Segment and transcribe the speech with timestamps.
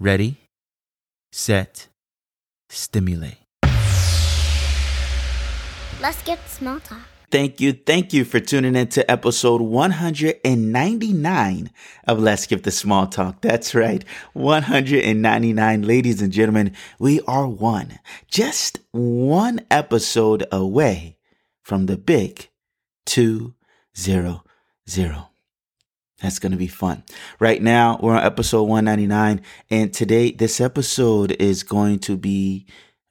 [0.00, 0.36] ready,
[1.32, 1.88] set,
[2.68, 3.38] stimulate.
[6.00, 7.00] Let's get small talk.
[7.30, 11.70] Thank you, thank you for tuning in to episode 199
[12.06, 13.42] of Let's Skip the Small Talk.
[13.42, 16.72] That's right, 199, ladies and gentlemen.
[16.98, 17.98] We are one,
[18.30, 21.18] just one episode away
[21.62, 22.48] from the big
[23.04, 23.52] 200.
[26.20, 27.04] That's going to be fun.
[27.38, 29.40] Right now, we're on episode 199,
[29.70, 32.66] and today, this episode is going to be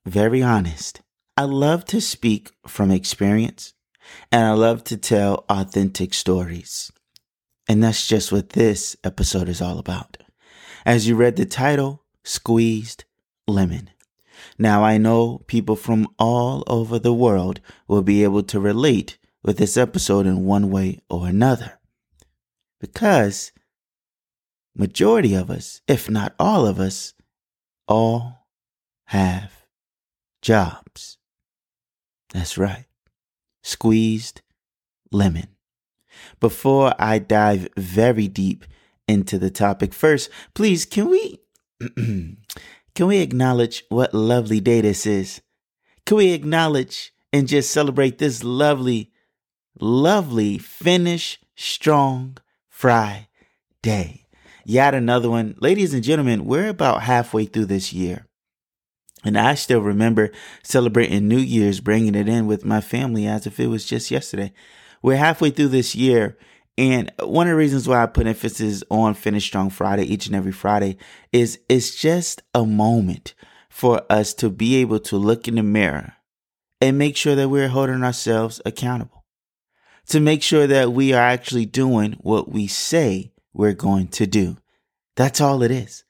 [0.06, 1.02] very honest.
[1.38, 3.74] I love to speak from experience
[4.32, 6.92] and I love to tell authentic stories.
[7.68, 10.18] And that's just what this episode is all about.
[10.86, 13.04] As you read the title, Squeezed
[13.48, 13.90] Lemon.
[14.58, 19.58] Now I know people from all over the world will be able to relate with
[19.58, 21.80] this episode in one way or another.
[22.80, 23.52] Because
[24.76, 27.14] majority of us, if not all of us,
[27.88, 28.48] all
[29.06, 29.52] have
[30.42, 31.18] jobs.
[32.34, 32.88] That's right
[33.68, 34.42] squeezed
[35.12, 35.50] lemon.
[36.40, 38.66] Before I dive very deep
[39.08, 41.40] into the topic, first, please can we
[41.96, 45.42] can we acknowledge what lovely day this is?
[46.06, 49.12] Can we acknowledge and just celebrate this lovely,
[49.80, 52.38] lovely finish strong
[52.78, 53.28] fry
[53.82, 54.28] day?
[54.64, 55.56] Yet another one.
[55.60, 58.28] Ladies and gentlemen, we're about halfway through this year.
[59.26, 60.30] And I still remember
[60.62, 64.54] celebrating New Year's, bringing it in with my family as if it was just yesterday.
[65.02, 66.38] We're halfway through this year.
[66.78, 70.36] And one of the reasons why I put emphasis on Finish Strong Friday each and
[70.36, 70.98] every Friday
[71.34, 73.34] is it's just a moment
[73.72, 76.14] for us to be able to look in the mirror
[76.80, 79.17] and make sure that we're holding ourselves accountable.
[80.10, 84.58] To make sure that we are actually doing what we say we're going to do.
[85.16, 86.04] That's all it is.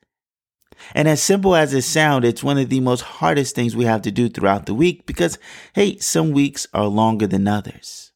[0.93, 4.03] And as simple as it sounds, it's one of the most hardest things we have
[4.03, 5.39] to do throughout the week because,
[5.73, 8.11] hey, some weeks are longer than others.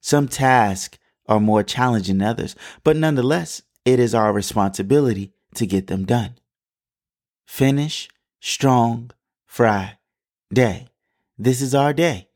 [0.00, 5.88] Some tasks are more challenging than others, but nonetheless, it is our responsibility to get
[5.88, 6.36] them done.
[7.46, 8.08] Finish
[8.40, 9.10] strong
[9.44, 10.88] Friday.
[11.38, 12.28] This is our day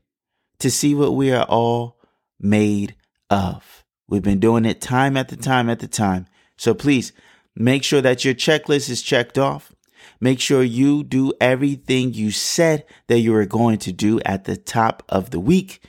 [0.59, 2.00] to see what we are all
[2.41, 2.97] made
[3.29, 3.85] of.
[4.09, 6.27] We've been doing it time after time after time.
[6.57, 7.13] So please
[7.57, 9.75] Make sure that your checklist is checked off.
[10.21, 14.57] Make sure you do everything you said that you were going to do at the
[14.57, 15.83] top of the week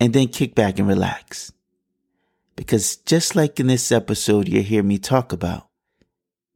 [0.00, 1.52] and then kick back and relax.
[2.56, 5.68] Because just like in this episode, you hear me talk about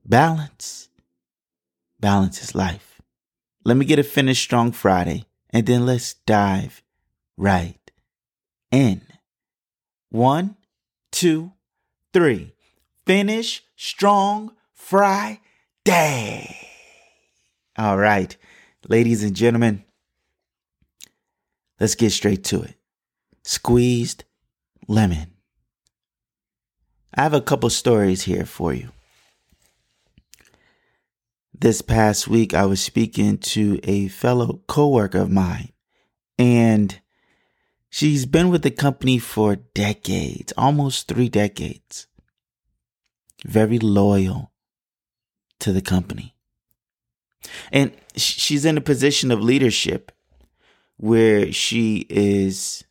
[0.04, 0.88] balance.
[2.00, 3.00] Balance is life.
[3.65, 6.83] Let me get a finish strong Friday and then let's dive
[7.37, 7.91] right
[8.71, 9.00] in.
[10.16, 10.56] One,
[11.12, 11.53] two,
[12.15, 12.54] three.
[13.04, 16.56] Finish Strong Friday.
[17.77, 18.34] All right,
[18.88, 19.84] ladies and gentlemen,
[21.78, 22.77] let's get straight to it.
[23.44, 24.25] Squeezed
[24.88, 25.34] lemon.
[27.15, 28.88] I have a couple stories here for you.
[31.53, 35.75] This past week, I was speaking to a fellow coworker of mine,
[36.38, 36.98] and
[37.96, 42.06] she's been with the company for decades, almost three decades
[43.44, 44.52] very loyal
[45.60, 46.34] to the company.
[47.72, 50.12] And she's in a position of leadership
[50.96, 52.84] where she is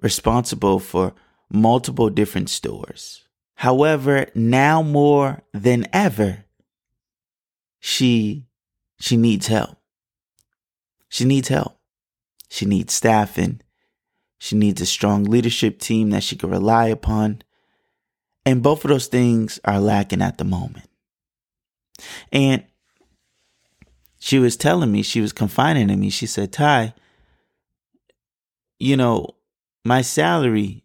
[0.00, 1.14] responsible for
[1.50, 3.26] multiple different stores.
[3.56, 6.44] However, now more than ever,
[7.80, 8.46] she
[9.00, 9.76] she needs help.
[11.08, 11.78] She needs help.
[12.48, 13.60] She needs staffing.
[14.38, 17.42] She needs a strong leadership team that she can rely upon.
[18.46, 20.88] And both of those things are lacking at the moment.
[22.32, 22.64] And
[24.18, 26.10] she was telling me, she was confiding in me.
[26.10, 26.94] She said, Ty,
[28.78, 29.34] you know,
[29.84, 30.84] my salary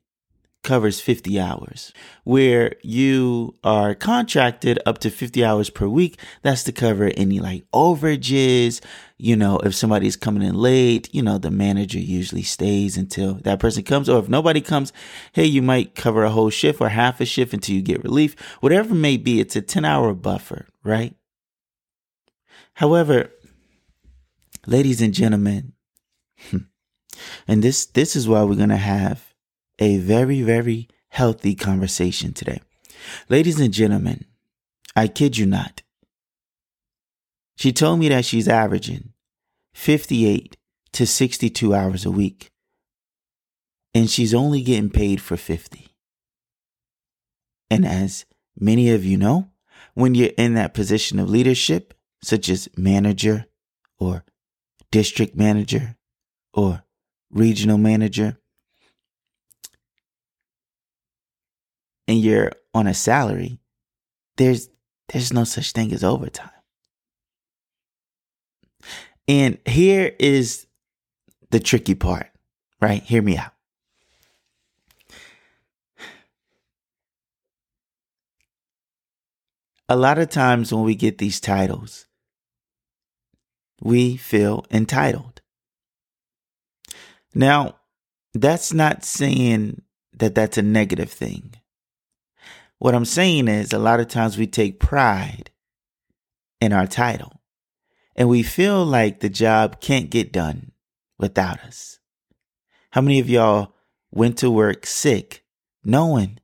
[0.63, 1.93] covers 50 hours,
[2.23, 6.19] where you are contracted up to 50 hours per week.
[6.41, 8.81] That's to cover any like overages.
[9.17, 13.59] You know, if somebody's coming in late, you know, the manager usually stays until that
[13.59, 14.09] person comes.
[14.09, 14.91] Or if nobody comes,
[15.33, 18.39] hey, you might cover a whole shift or half a shift until you get relief.
[18.61, 21.15] Whatever may be, it's a 10 hour buffer, right?
[22.75, 23.31] However,
[24.65, 25.73] ladies and gentlemen,
[27.47, 29.32] and this this is why we're to have
[29.79, 32.61] a very very healthy conversation today.
[33.29, 34.25] Ladies and gentlemen,
[34.95, 35.81] I kid you not.
[37.55, 39.13] She told me that she's averaging
[39.73, 40.57] 58
[40.93, 42.51] to 62 hours a week.
[43.93, 45.87] And she's only getting paid for 50.
[47.69, 48.25] And as
[48.59, 49.49] many of you know,
[49.93, 51.93] when you're in that position of leadership,
[52.23, 53.45] such as manager
[53.99, 54.23] or
[54.91, 55.95] district manager
[56.53, 56.83] or
[57.29, 58.37] regional manager,
[62.13, 63.59] and you're on a salary,
[64.37, 64.69] there's
[65.11, 66.49] there's no such thing as overtime.
[69.27, 70.67] And here is
[71.49, 72.29] the tricky part,
[72.79, 73.01] right?
[73.01, 73.51] Hear me out.
[79.89, 82.05] A lot of times when we get these titles,
[83.81, 85.41] we feel entitled.
[87.33, 87.77] Now,
[88.33, 89.81] that's not saying
[90.13, 91.55] that that's a negative thing.
[92.83, 95.51] What I'm saying is a lot of times we take pride
[96.59, 97.39] in our title
[98.13, 100.73] and we feel like the job can't get done
[101.17, 101.99] without us.
[102.89, 103.73] How many of y'all
[104.11, 105.45] went to work sick
[105.85, 106.41] knowing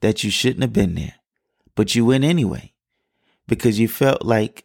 [0.00, 1.20] that you shouldn't have been there,
[1.76, 2.72] but you went anyway
[3.46, 4.64] because you felt like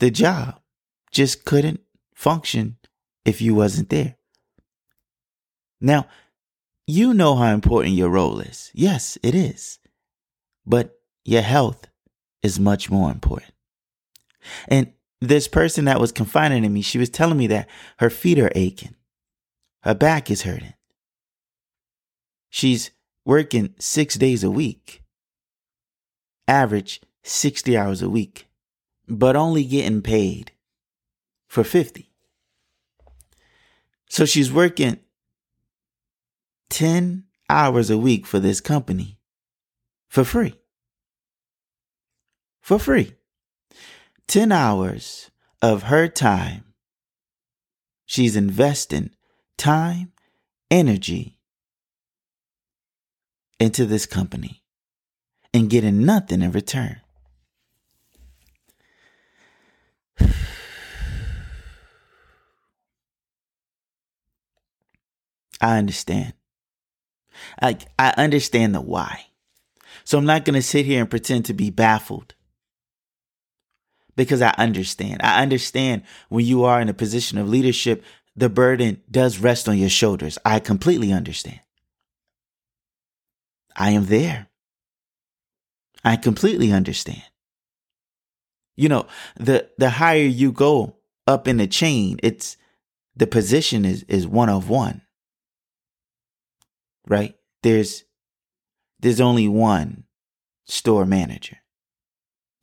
[0.00, 0.58] the job
[1.12, 1.82] just couldn't
[2.16, 2.78] function
[3.24, 4.16] if you wasn't there.
[5.80, 6.08] Now,
[6.86, 8.70] you know how important your role is.
[8.74, 9.78] Yes, it is.
[10.64, 11.86] But your health
[12.42, 13.52] is much more important.
[14.68, 17.68] And this person that was confiding in me, she was telling me that
[17.98, 18.94] her feet are aching,
[19.82, 20.74] her back is hurting.
[22.48, 22.90] She's
[23.24, 25.02] working six days a week,
[26.46, 28.46] average 60 hours a week,
[29.08, 30.52] but only getting paid
[31.48, 32.12] for 50.
[34.08, 35.00] So she's working
[36.70, 39.16] 10 hours a week for this company
[40.08, 40.58] for free.
[42.60, 43.14] For free.
[44.28, 45.30] 10 hours
[45.62, 46.64] of her time.
[48.06, 49.10] She's investing
[49.56, 50.12] time,
[50.70, 51.38] energy
[53.58, 54.62] into this company
[55.52, 57.00] and getting nothing in return.
[65.60, 66.35] I understand.
[67.60, 69.26] I, I understand the why.
[70.04, 72.34] So I'm not going to sit here and pretend to be baffled
[74.14, 75.20] because I understand.
[75.22, 78.04] I understand when you are in a position of leadership,
[78.34, 80.38] the burden does rest on your shoulders.
[80.44, 81.60] I completely understand.
[83.74, 84.48] I am there.
[86.04, 87.22] I completely understand.
[88.76, 89.06] You know,
[89.36, 90.96] the the higher you go
[91.26, 92.56] up in the chain, it's
[93.16, 95.02] the position is is one of one
[97.06, 97.36] right?
[97.62, 98.04] There's
[99.00, 100.04] there's only one
[100.64, 101.58] store manager.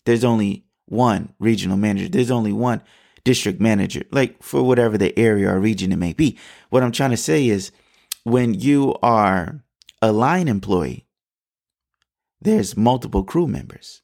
[0.06, 2.10] There's only one regional manager.
[2.10, 2.82] There's only one
[3.24, 6.38] district manager, like for whatever the area or region it may be.
[6.70, 7.72] What I'm trying to say is
[8.24, 9.64] when you are
[10.02, 11.08] a line employee,
[12.42, 14.02] there's multiple crew members.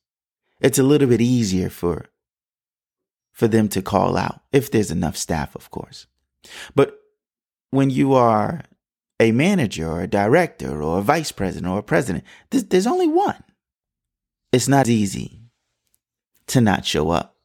[0.61, 2.05] It's a little bit easier for
[3.33, 6.07] for them to call out if there's enough staff, of course.
[6.75, 6.99] But
[7.71, 8.63] when you are
[9.19, 12.23] a manager or a director or a vice president or a president.
[12.49, 13.43] There's, only one.
[14.51, 15.41] It's not easy
[16.47, 17.35] to not show up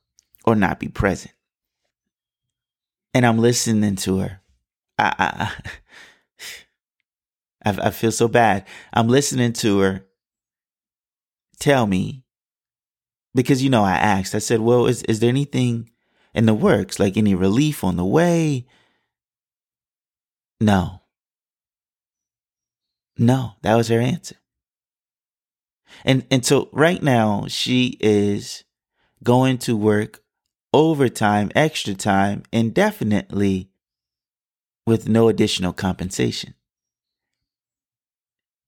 [0.45, 1.35] or not be present.
[3.13, 4.41] And I'm listening to her.
[4.99, 5.53] I, I,
[7.71, 8.67] I, I feel so bad.
[8.93, 10.07] I'm listening to her
[11.59, 12.25] tell me,
[13.35, 15.91] because, you know, I asked, I said, well, is, is there anything
[16.35, 18.67] in the works, like any relief on the way?
[20.61, 21.01] No.
[23.17, 24.37] No, that was her answer.
[26.05, 28.65] And and so right now she is
[29.23, 30.23] going to work
[30.73, 33.71] overtime, extra time, indefinitely
[34.87, 36.55] with no additional compensation.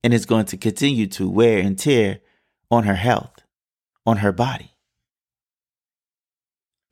[0.03, 2.21] And it's going to continue to wear and tear
[2.71, 3.43] on her health,
[4.07, 4.73] on her body.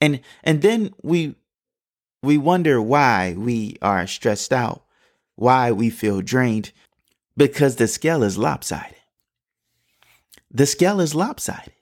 [0.01, 1.37] And and then we
[2.23, 4.85] we wonder why we are stressed out,
[5.37, 6.73] why we feel drained,
[7.37, 8.97] because the scale is lopsided.
[10.51, 11.73] The scale is lopsided.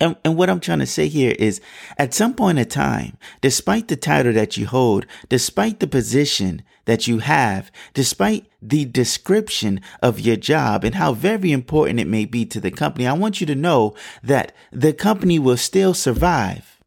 [0.00, 1.60] And, and what I'm trying to say here is
[1.96, 7.06] at some point in time, despite the title that you hold, despite the position that
[7.06, 12.44] you have, despite the description of your job and how very important it may be
[12.46, 16.80] to the company, I want you to know that the company will still survive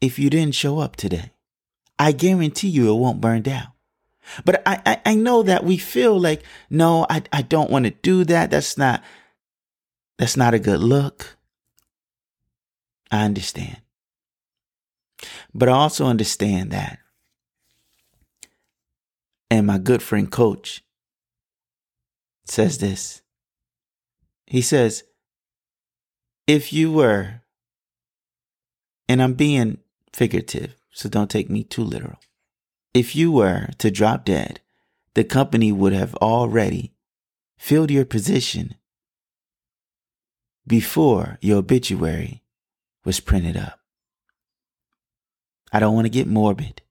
[0.00, 1.30] if you didn't show up today.
[1.98, 3.71] I guarantee you it won't burn down.
[4.44, 7.90] But I, I, I know that we feel like, no, I, I don't want to
[7.90, 8.50] do that.
[8.50, 9.02] That's not,
[10.18, 11.36] that's not a good look.
[13.10, 13.78] I understand.
[15.54, 16.98] But I also understand that.
[19.50, 20.82] And my good friend coach
[22.46, 23.20] says this.
[24.46, 25.04] He says,
[26.46, 27.42] if you were,
[29.08, 29.78] and I'm being
[30.12, 32.18] figurative, so don't take me too literal.
[32.94, 34.60] If you were to drop dead,
[35.14, 36.92] the company would have already
[37.56, 38.74] filled your position
[40.66, 42.42] before your obituary
[43.04, 43.80] was printed up.
[45.72, 46.82] I don't want to get morbid.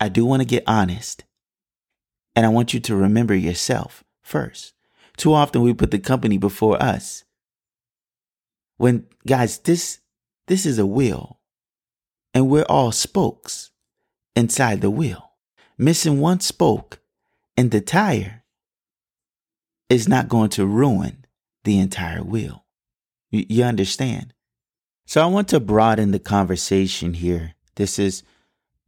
[0.00, 1.24] I do want to get honest.
[2.34, 4.72] And I want you to remember yourself first.
[5.16, 7.24] Too often we put the company before us.
[8.78, 10.00] When guys, this
[10.46, 11.38] this is a wheel
[12.32, 13.70] and we're all spokes
[14.36, 15.32] inside the wheel.
[15.76, 17.00] Missing one spoke
[17.56, 18.44] in the tire
[19.88, 21.24] is not going to ruin
[21.64, 22.64] the entire wheel.
[23.30, 24.32] You, you understand?
[25.06, 27.54] So I want to broaden the conversation here.
[27.76, 28.22] This is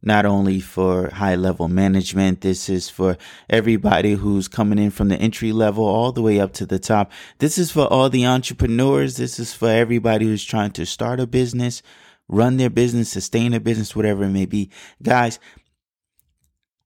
[0.01, 3.17] not only for high level management, this is for
[3.49, 7.11] everybody who's coming in from the entry level all the way up to the top.
[7.39, 9.17] This is for all the entrepreneurs.
[9.17, 11.81] This is for everybody who's trying to start a business,
[12.27, 14.69] run their business, sustain their business, whatever it may be.
[15.01, 15.39] Guys,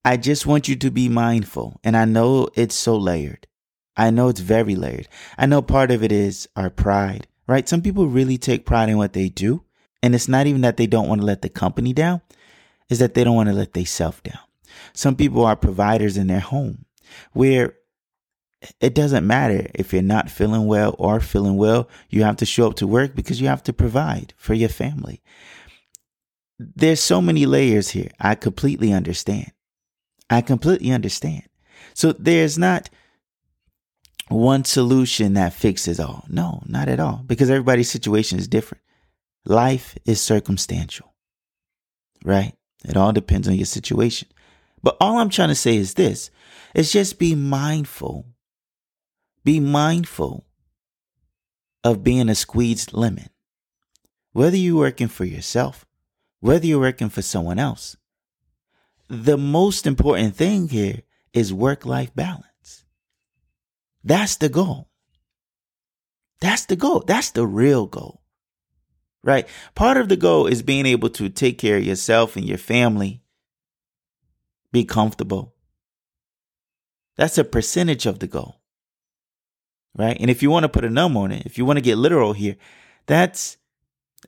[0.03, 1.79] I just want you to be mindful.
[1.83, 3.47] And I know it's so layered.
[3.95, 5.07] I know it's very layered.
[5.37, 7.67] I know part of it is our pride, right?
[7.67, 9.63] Some people really take pride in what they do.
[10.01, 12.21] And it's not even that they don't want to let the company down,
[12.89, 14.39] is that they don't want to let themselves down.
[14.93, 16.85] Some people are providers in their home
[17.33, 17.75] where
[18.79, 22.67] it doesn't matter if you're not feeling well or feeling well, you have to show
[22.67, 25.21] up to work because you have to provide for your family.
[26.59, 28.11] There's so many layers here.
[28.19, 29.51] I completely understand.
[30.29, 31.43] I completely understand.
[31.93, 32.89] So there's not
[34.29, 36.25] one solution that fixes all.
[36.29, 38.83] No, not at all, because everybody's situation is different.
[39.45, 41.13] Life is circumstantial,
[42.23, 42.53] right?
[42.85, 44.27] It all depends on your situation.
[44.83, 46.31] But all I'm trying to say is this
[46.73, 48.25] is just be mindful.
[49.43, 50.45] Be mindful
[51.83, 53.29] of being a squeezed lemon.
[54.33, 55.85] Whether you're working for yourself,
[56.39, 57.97] whether you're working for someone else,
[59.09, 61.01] the most important thing here
[61.33, 62.85] is work life balance.
[64.03, 64.89] That's the goal.
[66.39, 67.03] That's the goal.
[67.05, 68.21] That's the real goal.
[69.23, 69.47] Right?
[69.75, 73.21] Part of the goal is being able to take care of yourself and your family,
[74.71, 75.53] be comfortable.
[77.17, 78.60] That's a percentage of the goal.
[79.95, 80.17] Right?
[80.19, 81.97] And if you want to put a number on it, if you want to get
[81.97, 82.55] literal here,
[83.07, 83.57] that's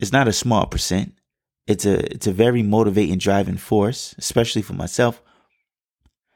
[0.02, 1.16] it's not a small percent.
[1.68, 5.22] It's a it's a very motivating driving force, especially for myself.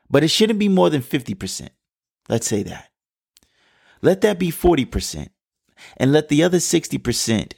[0.09, 1.69] But it shouldn't be more than 50%.
[2.29, 2.89] Let's say that.
[4.01, 5.29] Let that be 40%.
[5.97, 7.53] And let the other 60%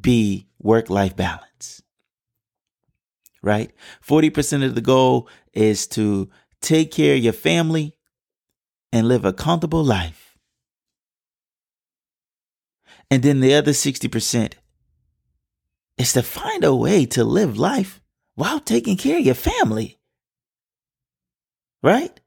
[0.00, 1.82] be work life balance.
[3.42, 3.72] Right?
[4.06, 6.30] 40% of the goal is to
[6.60, 7.94] take care of your family
[8.92, 10.33] and live a comfortable life.
[13.10, 14.54] And then the other 60%
[15.98, 18.00] is to find a way to live life
[18.34, 19.98] while taking care of your family.
[21.82, 22.18] Right?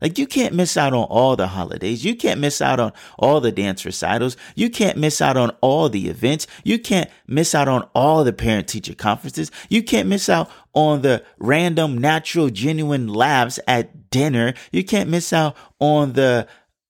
[0.00, 2.04] Like you can't miss out on all the holidays.
[2.04, 4.36] You can't miss out on all the dance recitals.
[4.54, 6.46] You can't miss out on all the events.
[6.62, 9.50] You can't miss out on all the parent teacher conferences.
[9.68, 14.54] You can't miss out on the random, natural, genuine laughs at dinner.
[14.70, 16.46] You can't miss out on the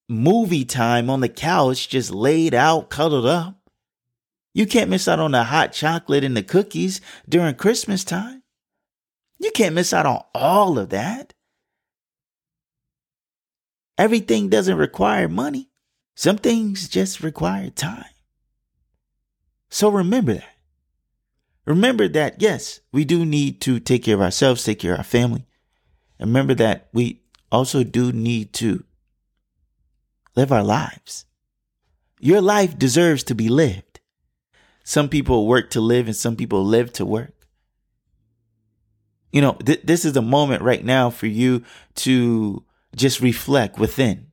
[0.09, 3.57] movie time on the couch, just laid out, cuddled up.
[4.55, 8.43] You can't miss out on the hot chocolate and the cookies during Christmas time.
[9.39, 11.35] You can't miss out on all of that.
[13.97, 15.71] Everything doesn't require money.
[16.15, 18.05] Some things just require time.
[19.71, 20.55] So remember that.
[21.67, 25.05] Remember that, yes, we do need to take care of ourselves, take care of our
[25.05, 25.47] family.
[26.19, 27.23] And remember that we
[27.53, 28.85] also do need to
[30.39, 31.27] live our lives.
[32.21, 34.01] Your life deserves to be lived.
[34.85, 37.35] Some people work to live and some people live to work.
[39.33, 41.63] You know, th- this is a moment right now for you
[41.97, 42.65] to
[42.97, 44.29] just reflect within.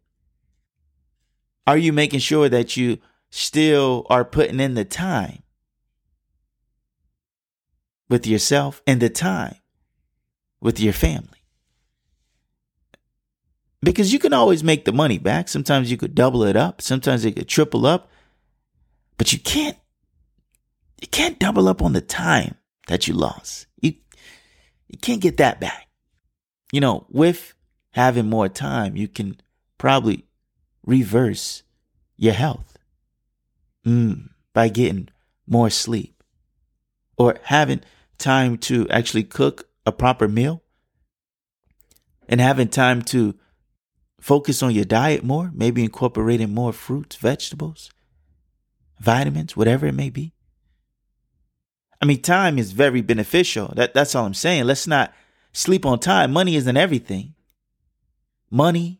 [1.67, 5.43] Are you making sure that you still are putting in the time
[8.07, 9.57] with yourself and the time
[10.61, 11.34] with your family.
[13.81, 15.47] Because you can always make the money back.
[15.47, 18.09] Sometimes you could double it up, sometimes it could triple up,
[19.17, 19.77] but you can't
[21.01, 22.55] you can't double up on the time
[22.87, 23.67] that you lost.
[23.81, 23.93] You
[24.87, 25.87] you can't get that back.
[26.71, 27.53] You know, with
[27.91, 29.39] having more time, you can
[29.77, 30.25] probably
[30.85, 31.63] reverse
[32.17, 32.77] your health
[33.85, 35.09] mm, by getting
[35.47, 36.23] more sleep
[37.17, 37.81] or having
[38.17, 40.63] time to actually cook a proper meal
[42.27, 43.35] and having time to
[44.25, 47.91] focus on your diet more, maybe incorporating more fruits, vegetables,
[48.99, 50.33] vitamins, whatever it may be.
[52.01, 53.71] I mean, time is very beneficial.
[53.75, 54.63] That, that's all I'm saying.
[54.63, 55.13] Let's not
[55.53, 56.33] sleep on time.
[56.33, 57.35] Money isn't everything.
[58.49, 58.99] Money,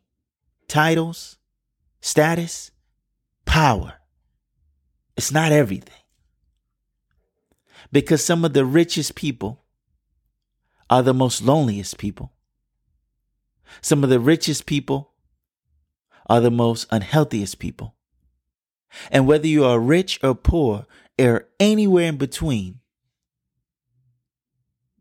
[0.67, 1.37] titles,
[2.01, 2.69] status,
[3.45, 3.93] power.
[5.17, 6.03] It's not everything.
[7.91, 9.63] Because some of the richest people
[10.87, 12.31] are the most loneliest people.
[13.81, 15.13] Some of the richest people
[16.27, 17.95] are the most unhealthiest people.
[19.11, 20.85] And whether you are rich or poor
[21.19, 22.79] or anywhere in between,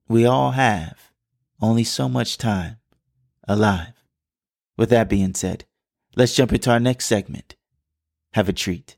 [0.09, 1.13] we all have
[1.61, 2.77] only so much time
[3.49, 3.93] alive.
[4.77, 5.65] With that being said,
[6.17, 7.55] let's jump into our next segment.
[8.33, 8.97] Have a treat.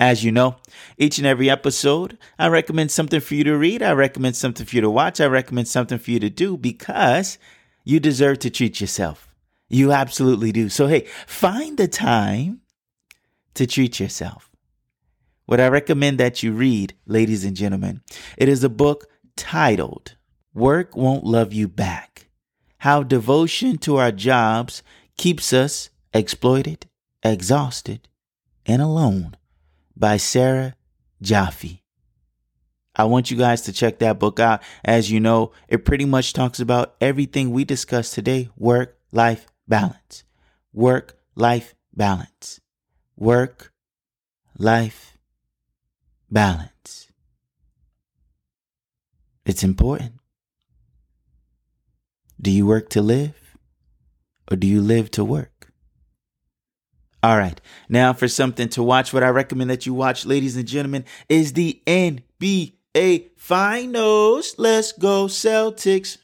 [0.00, 0.56] As you know,
[0.98, 3.80] each and every episode, I recommend something for you to read.
[3.80, 5.20] I recommend something for you to watch.
[5.20, 7.38] I recommend something for you to do because
[7.84, 9.33] you deserve to treat yourself.
[9.74, 10.68] You absolutely do.
[10.68, 12.60] So, hey, find the time
[13.54, 14.48] to treat yourself.
[15.46, 18.00] What I recommend that you read, ladies and gentlemen,
[18.38, 20.14] it is a book titled
[20.54, 22.28] Work Won't Love You Back
[22.78, 24.84] How Devotion to Our Jobs
[25.16, 26.86] Keeps Us Exploited,
[27.24, 28.08] Exhausted,
[28.64, 29.36] and Alone
[29.96, 30.76] by Sarah
[31.20, 31.82] Jaffe.
[32.94, 34.62] I want you guys to check that book out.
[34.84, 40.24] As you know, it pretty much talks about everything we discussed today work, life, balance.
[40.72, 42.60] Work, life, balance.
[43.16, 43.72] Work,
[44.58, 45.18] life,
[46.30, 47.08] balance.
[49.46, 50.14] It's important.
[52.40, 53.56] Do you work to live
[54.50, 55.72] or do you live to work?
[57.22, 57.58] All right.
[57.88, 61.54] Now for something to watch, what I recommend that you watch, ladies and gentlemen, is
[61.54, 64.54] the NBA Finals.
[64.58, 66.18] Let's go Celtics.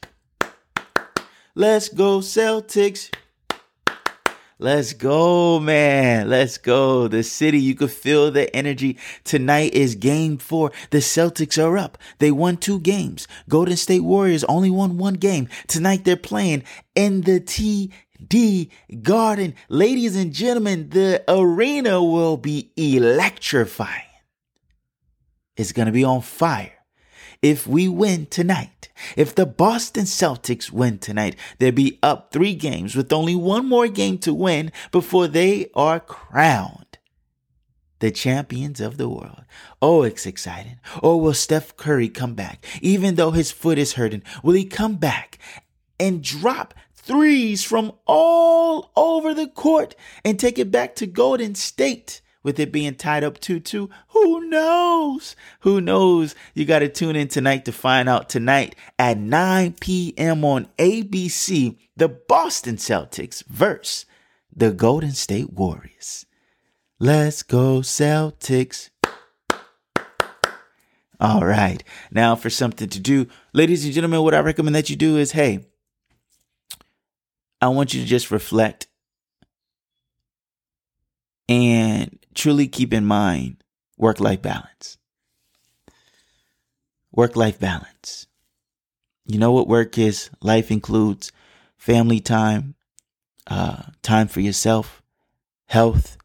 [1.55, 3.09] Let's go Celtics.
[4.61, 6.29] Let's go, man.
[6.29, 7.07] Let's go.
[7.07, 8.99] The city, you could feel the energy.
[9.23, 10.71] Tonight is game four.
[10.91, 11.97] The Celtics are up.
[12.19, 13.27] They won two games.
[13.49, 15.49] Golden State Warriors only won one game.
[15.67, 17.91] Tonight they're playing in the T
[18.27, 18.69] D
[19.01, 19.55] Garden.
[19.67, 24.03] Ladies and gentlemen, the arena will be electrifying.
[25.57, 26.80] It's going to be on fire.
[27.41, 32.95] If we win tonight, if the Boston Celtics win tonight, they'll be up three games
[32.95, 36.91] with only one more game to win before they are crowned
[38.01, 39.43] the champions of the world.
[39.81, 40.79] Oh, it's exciting.
[41.01, 42.65] Or will Steph Curry come back?
[42.81, 45.37] Even though his foot is hurting, will he come back
[45.99, 52.20] and drop threes from all over the court and take it back to Golden State
[52.43, 53.89] with it being tied up 2 2.
[54.09, 55.35] Who knows?
[55.61, 56.35] Who knows?
[56.53, 58.29] You got to tune in tonight to find out.
[58.29, 60.43] Tonight at 9 p.m.
[60.43, 64.05] on ABC, the Boston Celtics versus
[64.53, 66.25] the Golden State Warriors.
[66.99, 68.89] Let's go, Celtics.
[71.19, 71.83] All right.
[72.09, 75.31] Now, for something to do, ladies and gentlemen, what I recommend that you do is
[75.31, 75.65] hey,
[77.61, 78.87] I want you to just reflect
[81.47, 83.55] and truly keep in mind
[83.99, 84.97] work life balance.
[87.11, 88.25] Work life balance.
[89.27, 90.31] You know what work is?
[90.41, 91.31] Life includes
[91.77, 92.73] family time,
[93.45, 95.03] uh, time for yourself,
[95.67, 96.17] health,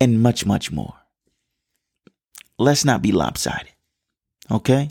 [0.00, 0.94] and much, much more.
[2.58, 3.74] Let's not be lopsided.
[4.50, 4.88] Okay?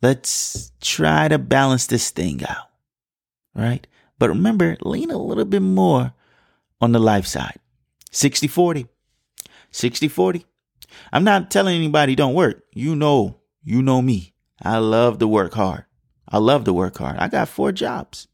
[0.00, 2.70] Let's try to balance this thing out.
[3.54, 3.86] Right?
[4.18, 6.14] But remember, lean a little bit more
[6.80, 7.58] on the life side.
[8.16, 8.86] 60 40.
[9.72, 10.46] 60 40.
[11.12, 12.64] I'm not telling anybody don't work.
[12.72, 14.32] You know, you know me.
[14.62, 15.84] I love to work hard.
[16.26, 17.18] I love to work hard.
[17.18, 18.26] I got four jobs.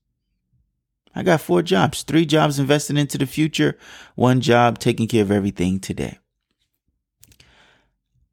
[1.17, 3.77] I got four jobs, three jobs invested into the future,
[4.15, 6.17] one job taking care of everything today.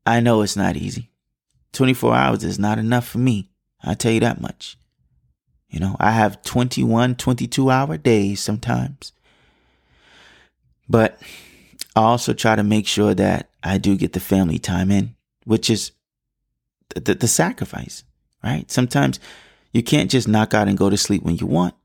[0.06, 1.10] I know it's not easy.
[1.74, 3.50] 24 hours is not enough for me.
[3.84, 4.78] I tell you that much.
[5.68, 9.14] You know, I have 21, 22 hour days sometimes.
[10.89, 11.21] But
[11.95, 15.69] I also try to make sure that I do get the family time in, which
[15.69, 15.91] is
[16.89, 18.04] the, the, the sacrifice,
[18.43, 18.69] right?
[18.71, 19.19] Sometimes
[19.71, 21.75] you can't just knock out and go to sleep when you want.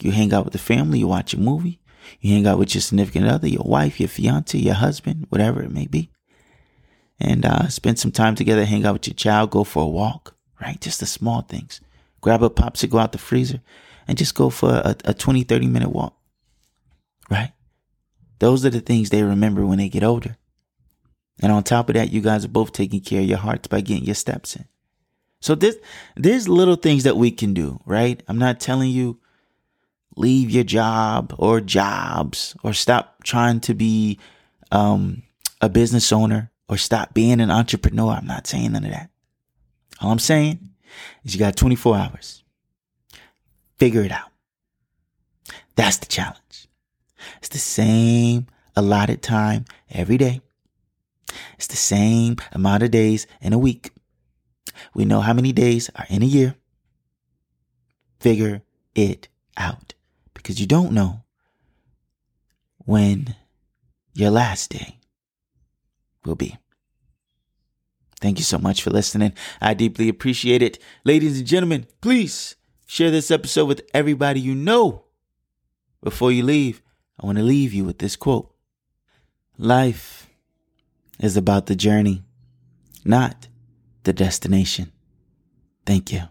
[0.00, 1.80] You hang out with the family, you watch a movie,
[2.20, 5.70] you hang out with your significant other, your wife, your fiance, your husband, whatever it
[5.70, 6.10] may be.
[7.20, 10.34] And uh, spend some time together, hang out with your child, go for a walk,
[10.60, 10.80] right?
[10.80, 11.80] Just the small things.
[12.20, 13.60] Grab a popsicle out the freezer
[14.08, 16.16] and just go for a, a 20, 30 minute walk,
[17.30, 17.52] right?
[18.38, 20.36] Those are the things they remember when they get older.
[21.40, 23.80] And on top of that, you guys are both taking care of your hearts by
[23.80, 24.66] getting your steps in.
[25.40, 25.76] So this,
[26.16, 28.22] there's little things that we can do, right?
[28.28, 29.20] I'm not telling you
[30.16, 34.18] leave your job or jobs or stop trying to be
[34.70, 35.22] um,
[35.60, 38.12] a business owner or stop being an entrepreneur.
[38.12, 39.10] I'm not saying none of that.
[40.00, 40.70] All I'm saying
[41.24, 42.42] is you got 24 hours.
[43.78, 44.30] Figure it out.
[45.76, 46.38] That's the challenge.
[47.54, 50.40] The same allotted time every day.
[51.54, 53.92] It's the same amount of days in a week.
[54.92, 56.56] We know how many days are in a year.
[58.18, 58.62] Figure
[58.96, 59.94] it out
[60.34, 61.22] because you don't know
[62.78, 63.36] when
[64.14, 64.98] your last day
[66.24, 66.58] will be.
[68.20, 69.32] Thank you so much for listening.
[69.60, 70.80] I deeply appreciate it.
[71.04, 75.04] Ladies and gentlemen, please share this episode with everybody you know.
[76.02, 76.82] Before you leave,
[77.20, 78.52] I want to leave you with this quote
[79.56, 80.28] Life
[81.18, 82.22] is about the journey,
[83.04, 83.48] not
[84.02, 84.92] the destination.
[85.86, 86.22] Thank you.